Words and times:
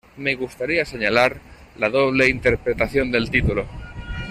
Me 0.17 0.33
gustaría 0.33 0.83
señalar 0.83 1.39
la 1.77 1.87
doble 1.87 2.27
interpretación 2.27 3.11
del 3.11 3.29
título. 3.29 3.67